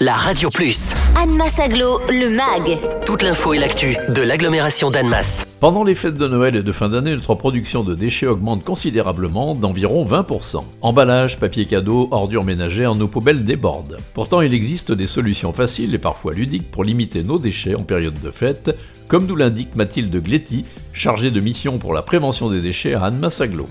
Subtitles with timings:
[0.00, 0.94] la Radio Plus.
[1.16, 2.78] Annemasse Aglo, le MAG.
[3.04, 5.44] Toute l'info et l'actu de l'agglomération d'Annemasse.
[5.58, 9.56] Pendant les fêtes de Noël et de fin d'année, notre production de déchets augmente considérablement
[9.56, 10.62] d'environ 20%.
[10.82, 13.96] Emballage, papier cadeau, ordures ménagères, nos poubelles débordent.
[14.14, 18.20] Pourtant, il existe des solutions faciles et parfois ludiques pour limiter nos déchets en période
[18.22, 18.76] de fête,
[19.08, 23.40] comme nous l'indique Mathilde Gletti, chargée de mission pour la prévention des déchets à Annemasse
[23.40, 23.68] Aglo.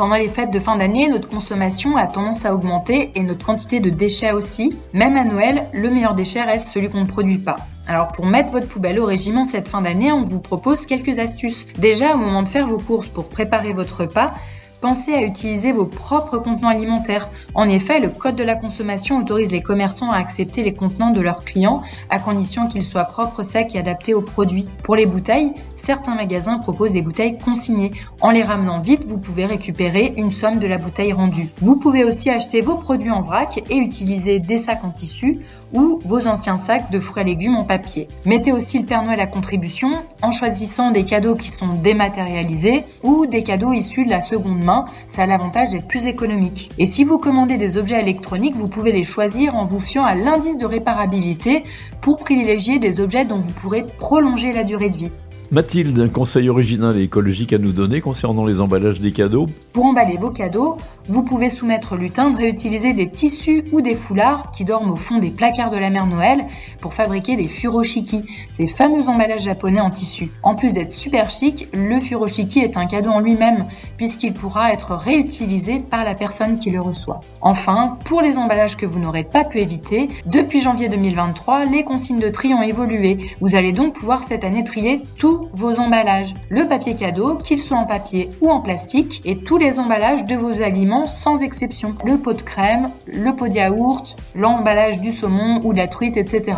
[0.00, 3.80] Pendant les fêtes de fin d'année, notre consommation a tendance à augmenter et notre quantité
[3.80, 4.74] de déchets aussi.
[4.94, 7.56] Même à Noël, le meilleur déchet reste celui qu'on ne produit pas.
[7.86, 11.66] Alors pour mettre votre poubelle au régime cette fin d'année, on vous propose quelques astuces.
[11.78, 14.32] Déjà au moment de faire vos courses pour préparer votre repas,
[14.80, 17.28] pensez à utiliser vos propres contenants alimentaires.
[17.54, 21.20] En effet, le Code de la consommation autorise les commerçants à accepter les contenants de
[21.20, 24.66] leurs clients à condition qu'ils soient propres, secs et adaptés aux produits.
[24.82, 27.92] Pour les bouteilles, certains magasins proposent des bouteilles consignées.
[28.20, 31.48] En les ramenant vite, vous pouvez récupérer une somme de la bouteille rendue.
[31.60, 35.40] Vous pouvez aussi acheter vos produits en vrac et utiliser des sacs en tissu
[35.72, 38.08] ou vos anciens sacs de fruits et légumes en papier.
[38.24, 39.90] Mettez aussi le Père Noël à contribution
[40.22, 44.84] en choisissant des cadeaux qui sont dématérialisés ou des cadeaux issus de la seconde main
[45.06, 46.70] ça a l'avantage d'être plus économique.
[46.78, 50.14] Et si vous commandez des objets électroniques, vous pouvez les choisir en vous fiant à
[50.14, 51.64] l'indice de réparabilité
[52.00, 55.10] pour privilégier des objets dont vous pourrez prolonger la durée de vie.
[55.52, 59.84] Mathilde, un conseil original et écologique à nous donner concernant les emballages des cadeaux Pour
[59.84, 60.76] emballer vos cadeaux,
[61.08, 65.18] vous pouvez soumettre lutin de réutiliser des tissus ou des foulards qui dorment au fond
[65.18, 66.44] des placards de la mère Noël
[66.80, 70.30] pour fabriquer des furoshiki, ces fameux emballages japonais en tissu.
[70.44, 74.94] En plus d'être super chic, le furoshiki est un cadeau en lui-même puisqu'il pourra être
[74.94, 77.22] réutilisé par la personne qui le reçoit.
[77.40, 82.20] Enfin, pour les emballages que vous n'aurez pas pu éviter, depuis janvier 2023, les consignes
[82.20, 83.18] de tri ont évolué.
[83.40, 87.78] Vous allez donc pouvoir cette année trier tout vos emballages, le papier cadeau, qu'il soit
[87.78, 91.94] en papier ou en plastique, et tous les emballages de vos aliments sans exception.
[92.04, 96.16] Le pot de crème, le pot de yaourt, l'emballage du saumon ou de la truite,
[96.16, 96.56] etc.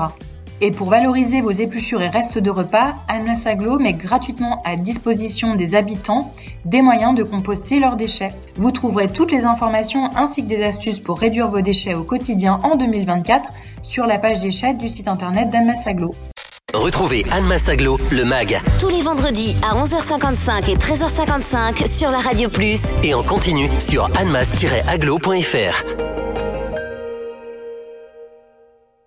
[0.64, 5.74] Et pour valoriser vos épluchures et restes de repas, Aglo met gratuitement à disposition des
[5.74, 6.32] habitants
[6.64, 8.32] des moyens de composter leurs déchets.
[8.56, 12.60] Vous trouverez toutes les informations ainsi que des astuces pour réduire vos déchets au quotidien
[12.62, 13.50] en 2024
[13.82, 15.48] sur la page déchets du site internet
[15.84, 16.14] Aglo.
[16.74, 18.58] Retrouvez Anne Massaglo, le MAG.
[18.80, 22.94] Tous les vendredis à 11h55 et 13h55 sur la Radio Plus.
[23.02, 26.21] Et en continu sur annemass-aglo.fr.